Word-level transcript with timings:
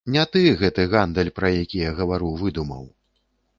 Не 0.13 0.21
ты 0.35 0.41
гэты 0.61 0.85
гандаль, 0.93 1.29
пра 1.37 1.53
які 1.59 1.85
я 1.89 1.93
гавару, 2.01 2.33
выдумаў. 2.43 2.83